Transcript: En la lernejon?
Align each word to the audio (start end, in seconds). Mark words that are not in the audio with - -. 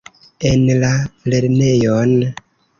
En 0.51 0.63
la 0.85 0.89
lernejon? 1.35 2.19